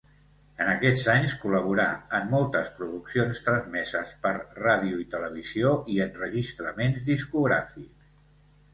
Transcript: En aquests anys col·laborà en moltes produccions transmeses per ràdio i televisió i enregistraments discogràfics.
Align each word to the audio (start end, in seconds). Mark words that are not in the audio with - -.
En 0.63 0.69
aquests 0.69 1.03
anys 1.15 1.35
col·laborà 1.43 1.85
en 2.21 2.25
moltes 2.31 2.71
produccions 2.81 3.43
transmeses 3.51 4.17
per 4.25 4.33
ràdio 4.41 5.05
i 5.07 5.09
televisió 5.15 5.79
i 5.97 6.03
enregistraments 6.11 7.09
discogràfics. 7.13 8.15